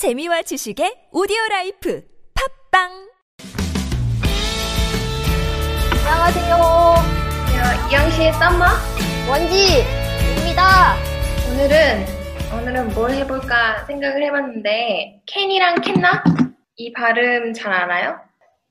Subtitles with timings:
[0.00, 2.02] 재미와 지식의 오디오 라이프
[2.72, 2.88] 팟빵
[6.08, 6.56] 안녕하세요.
[7.90, 8.64] 이영시의 썸머.
[9.28, 10.96] 원지입니다.
[11.52, 12.06] 오늘은,
[12.56, 16.24] 오늘은 뭘 해볼까 생각을 해봤는데, 캔이랑 캔나?
[16.76, 18.18] 이 발음 잘 알아요?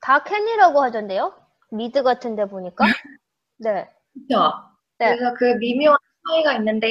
[0.00, 1.32] 다 can이라고 하던데요?
[1.70, 2.86] 미드 같은데 보니까.
[3.58, 3.88] 네.
[4.14, 4.52] 그쵸?
[4.98, 5.14] 네.
[5.14, 5.96] 그래서 그 미묘한
[6.28, 6.88] 차이가 있는데,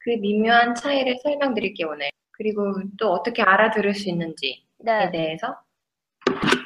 [0.00, 2.10] 그 미묘한 차이를 설명드릴게요, 오늘.
[2.36, 5.10] 그리고 또 어떻게 알아들을 수 있는지에 네.
[5.10, 5.56] 대해서.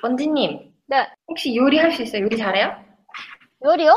[0.03, 1.07] 원지님, 네.
[1.27, 2.23] 혹시 요리할 수 있어요?
[2.23, 2.75] 요리 잘해요?
[3.65, 3.95] 요리요?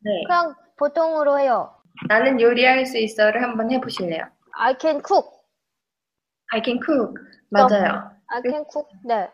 [0.00, 0.10] 네.
[0.26, 1.74] 그냥 보통으로 해요.
[2.08, 4.24] 나는 요리할 수 있어를 한번 해보실래요?
[4.52, 5.28] I can cook.
[6.52, 7.14] I can cook.
[7.50, 8.10] 맞아요.
[8.26, 8.88] I can cook.
[9.04, 9.28] 네.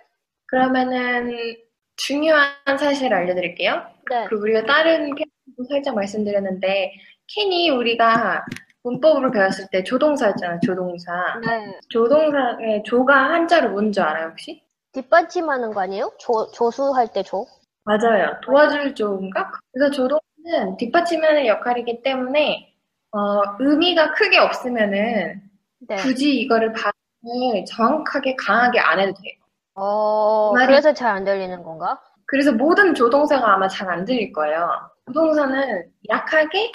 [0.47, 1.57] 그러면은
[1.97, 3.83] 중요한 사실을 알려드릴게요.
[4.11, 4.27] 네.
[4.29, 6.93] 그 우리가 다른 편도 살짝 말씀드렸는데
[7.35, 8.45] 캔이 우리가
[8.89, 10.61] 문법으로 배웠을 때 조동사였잖아요.
[10.65, 11.13] 조동사.
[11.47, 11.79] 네.
[11.89, 14.63] 조동사의 조가 한자로 뭔지 알아요 혹시?
[14.93, 16.13] 뒷받침하는 거 아니에요?
[16.19, 17.47] 조, 조수할 때 조?
[17.85, 18.39] 맞아요.
[18.45, 19.51] 도와줄 조인가?
[19.73, 22.73] 그래서 조동사는 뒷받침하는 역할이기 때문에
[23.11, 25.43] 어, 의미가 크게 없으면은
[25.89, 25.97] 네.
[25.97, 29.35] 굳이 이거를 발음을 정확하게 강하게 안 해도 돼요.
[29.75, 32.01] 어, 말이- 그래서 잘 안 들리는 건가?
[32.27, 34.69] 그래서 모든 조동사가 아마 잘 안 들릴 거예요.
[35.07, 36.71] 조동사는 약하게,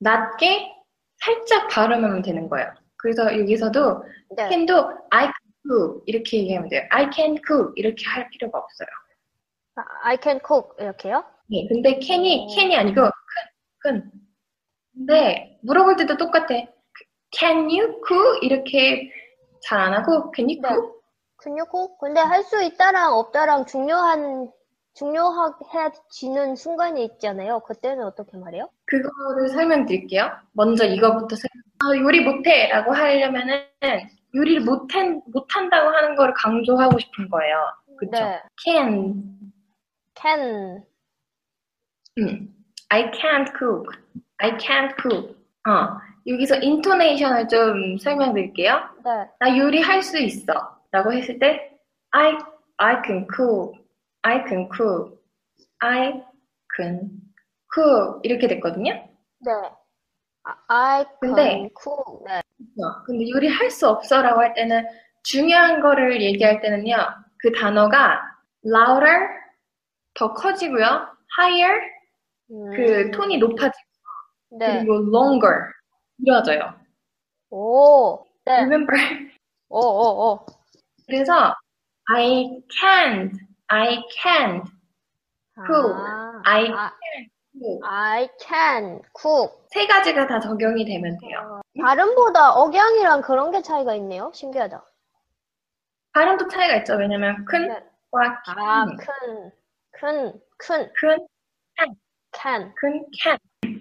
[0.00, 0.72] 낮게,
[1.22, 2.72] 살짝 발음하면 되는 거예요.
[2.96, 4.02] 그래서 여기서도
[4.36, 4.48] 네.
[4.48, 5.32] can도 I can
[5.66, 6.82] cook 이렇게 얘기하면 돼요.
[6.90, 8.88] I can cook 이렇게 할 필요가 없어요.
[10.04, 10.70] I can cook.
[10.78, 11.24] 이렇게요?
[11.50, 12.54] 네, 근데 can이 오.
[12.54, 13.10] can이 아니고 큰,
[13.80, 14.10] 큰.
[14.94, 16.48] 근데 물어볼 때도 똑같아.
[17.32, 19.10] Can you cook 이렇게
[19.62, 20.68] 잘 안 하고 Can you 네.
[20.68, 20.94] cook?
[21.42, 21.96] can you cook?
[22.00, 24.50] 근데 할 수 있다랑 없다랑 중요한,
[24.94, 27.60] 중요해지는 순간이 있잖아요.
[27.60, 28.68] 그때는 어떻게 말해요?
[28.86, 30.30] 그거를 설명드릴게요.
[30.52, 31.64] 먼저 이거부터 설명.
[31.80, 32.68] 아, 요리 못해!
[32.68, 33.64] 라고 하려면은,
[34.34, 37.56] 요리를 못한, 못한다고 하는 거를 강조하고 싶은 거예요.
[37.98, 38.12] 그쵸?
[38.12, 38.42] 네.
[38.64, 39.22] can.
[40.14, 40.84] can.
[42.18, 42.54] 음.
[42.88, 43.86] I can't cook.
[44.38, 45.36] I can't cook.
[45.68, 45.98] 어.
[46.26, 48.80] 여기서 intonation을 좀 설명드릴게요.
[49.04, 49.10] 네.
[49.40, 50.78] 나 요리할 수 있어.
[50.90, 51.70] 라고 했을 때,
[52.12, 52.38] I,
[52.78, 53.83] I can cook.
[54.26, 55.18] I can cook.
[55.80, 56.22] I
[56.76, 57.10] can
[57.74, 58.20] cook.
[58.22, 58.92] 이렇게 됐거든요.
[58.92, 59.50] 네.
[60.44, 62.24] 아, I can 근데- cook.
[62.26, 62.38] 네.
[62.82, 64.86] 어, 근데 요리할 수 없어라고 할 때는
[65.24, 66.96] 중요한 거를 얘기할 때는요.
[67.38, 68.20] 그 단어가
[68.64, 69.28] louder
[70.14, 71.08] 더 커지고요.
[71.38, 71.80] higher
[72.48, 73.88] 그 음, 톤이 높아지고
[74.58, 74.78] 네.
[74.78, 75.72] 그리고 longer
[76.18, 76.74] 길어져요.
[77.50, 78.24] 오.
[78.46, 78.52] 네.
[78.60, 78.96] remember?
[79.68, 80.46] 오, 오, 오.
[81.06, 81.54] 그래서
[82.06, 83.32] I can't,
[83.68, 84.64] I can't
[85.66, 86.92] cook, 아, I 아,
[87.52, 87.80] cook.
[87.84, 89.52] I can cook.
[89.70, 91.60] 세 가지가 다 적용이 되면 돼요.
[91.80, 94.30] 발음보다 억양이랑 그런 게 차이가 있네요.
[94.34, 94.84] 신기하다.
[96.12, 96.94] 발음도 차이가 있죠.
[96.96, 97.84] 왜냐면 큰과 네.
[98.56, 99.50] 아, 큰,
[99.92, 101.26] 큰, 큰, 큰,
[101.76, 101.94] 큰,
[102.32, 102.72] can.
[102.76, 103.38] 큰 can.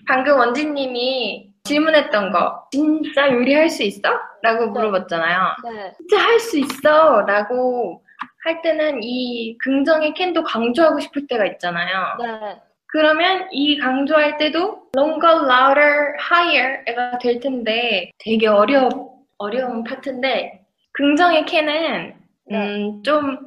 [0.07, 4.09] 방금 원진님이 질문했던 거 진짜 요리할 수 있어?
[4.41, 5.55] 라고 물어봤잖아요.
[5.71, 5.93] 네.
[5.97, 8.03] 진짜 할 수 있어 라고
[8.43, 12.17] 할 때는 이 긍정의 can도 강조하고 싶을 때가 있잖아요.
[12.19, 12.61] 네.
[12.87, 18.89] 그러면 이 강조할 때도 longer, louder, higher가 될 텐데 되게 어려,
[19.37, 22.15] 어려운 파트인데 긍정의 can은
[22.51, 23.37] 음, 좀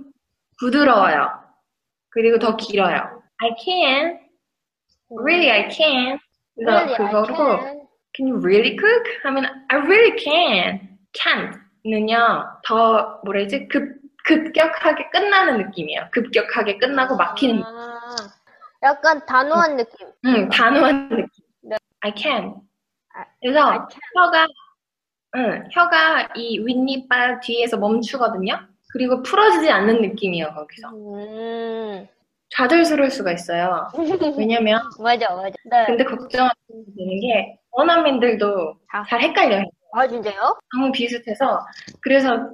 [0.59, 1.29] 부드러워요.
[2.11, 3.23] 그리고 더 길어요.
[3.39, 4.19] I can,
[5.11, 6.19] really I can.
[6.57, 7.87] 그래서 Really, I 그거로 can.
[8.17, 9.05] Can you really cook?
[9.25, 10.81] 하면 I really can.
[11.13, 13.95] Can't는요 더 뭐라지 급
[14.27, 16.09] 급격하게 끝나는 느낌이에요.
[16.11, 18.17] 급격하게 끝나고 막히는 아,
[18.83, 20.09] 약간 단호한 느낌.
[20.27, 21.27] 응, 단호한 느낌.
[21.63, 21.77] 네.
[22.01, 22.55] I can.
[23.15, 24.01] 아, 그래서 I can.
[24.17, 24.47] 혀가
[25.37, 28.59] 응, 혀가 이 윗니빨 뒤에서 멈추거든요.
[28.93, 30.89] 그리고 풀어지지 않는 느낌이에요 거기서.
[30.91, 32.09] 음.
[32.51, 33.89] 좌절스러울 수가 있어요.
[34.37, 35.55] 왜냐면 맞아, 맞아.
[35.71, 35.85] 네.
[35.87, 36.55] 근데 걱정하는
[36.97, 39.05] 게 원어민들도 아.
[39.09, 39.65] 잘 헷갈려요.
[39.93, 40.59] 아, 진짜요?
[40.75, 41.65] 너무 비슷해서
[42.01, 42.51] 그래서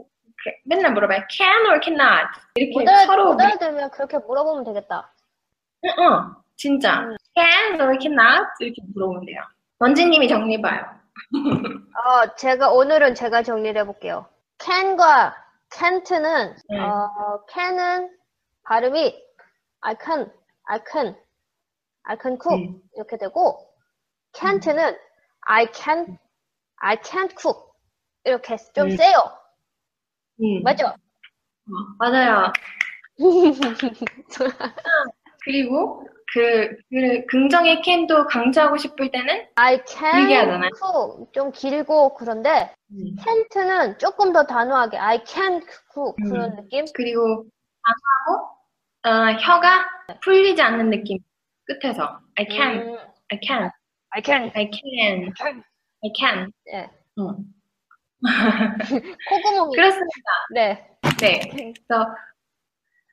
[0.65, 1.23] 맨날 물어봐요.
[1.31, 5.13] Can or cannot 이렇게 못, 알아, 서로 못 알아들으면 그렇게 물어보면 되겠다.
[5.85, 7.17] 응, 응, 진짜 음.
[7.37, 9.41] Can or cannot 이렇게 물어보면 돼요.
[9.79, 11.03] 원진님이 정리해봐요.
[11.95, 14.27] 어, 제가, 오늘은 제가 정리를 해볼게요.
[14.59, 15.35] can과
[15.71, 16.79] can't는, 네.
[16.79, 18.17] 어, can은
[18.65, 19.21] 발음이
[19.81, 20.31] I can,
[20.67, 21.17] I can,
[22.05, 22.69] I can cook.
[22.69, 22.81] 음.
[22.95, 23.69] 이렇게 되고,
[24.33, 24.97] can't는
[25.41, 26.19] I can,
[26.77, 27.73] I can't cook.
[28.25, 28.97] 이렇게 좀 음.
[28.97, 29.19] 세요.
[30.43, 30.87] 음, 맞죠?
[30.87, 30.95] 어,
[31.99, 32.53] 맞아요.
[35.45, 40.71] 그리고 그, 그 긍정의 can도 강조하고 싶을 때는 I 길게 can 하잖아요.
[40.77, 46.29] cook 좀 길고 그런데 can't는 조금 더 단호하게 I can't cook 음.
[46.29, 46.85] 그런 느낌?
[46.95, 47.45] 그리고
[47.83, 48.49] 강조하고
[49.05, 49.85] 어, 혀가
[50.23, 51.19] 풀리지 않는 느낌
[51.65, 52.99] 끝에서 I can, 음,
[53.31, 53.71] I can,
[54.11, 54.51] I can.
[54.55, 55.33] I can,
[56.03, 56.53] I can.
[56.67, 56.91] 네.
[57.19, 57.37] 응.
[59.29, 60.31] 콧구멍이 그렇습니다.
[60.55, 60.97] 네.
[61.21, 61.41] 네.
[61.51, 62.07] 그래서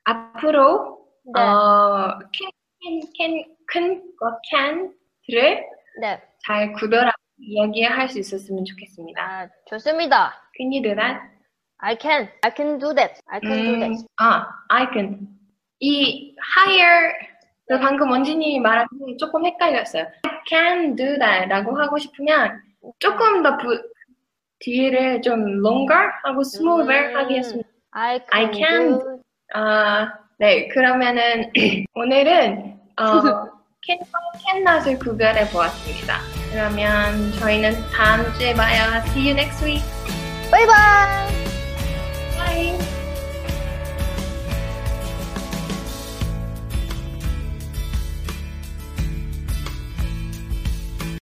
[0.04, 0.98] 앞으로
[1.34, 1.40] 네.
[1.40, 5.66] 어, can, can, 큰과 can들을
[6.00, 6.22] 네.
[6.46, 9.22] 잘 구별하고 이야기할 수 있었으면 좋겠습니다.
[9.22, 10.34] 아, 좋습니다.
[10.56, 11.20] Can you do that?
[11.78, 12.28] I can.
[12.42, 13.20] I can do that.
[13.26, 14.06] I can do 음, that.
[14.18, 15.28] 아, I can.
[15.80, 17.12] 이 higher
[17.66, 17.80] 그 네.
[17.80, 20.04] 방금 원진이 말한 게 조금 헷갈렸어요.
[20.24, 22.60] I can do that 라고 하고 싶으면
[22.98, 23.80] 조금 더 부,
[24.60, 27.16] 뒤를 좀 longer 하고 smoother 음.
[27.16, 27.68] 하겠습니다.
[27.92, 28.88] I can, I can.
[28.98, 29.20] do
[29.54, 31.50] 아, 네, 그러면은
[31.94, 33.04] 오늘은 어,
[33.82, 34.04] 캔과
[34.46, 36.18] 캔낫을 구별해 보았습니다.
[36.52, 39.02] 그러면 저희는 다음 주에 봐요.
[39.08, 39.84] See you next week.
[40.50, 41.30] 바이바이.